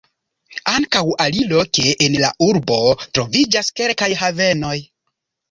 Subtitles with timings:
[0.77, 2.79] Ankaŭ aliloke en la urbo
[3.19, 4.75] troviĝas kelkaj havenoj.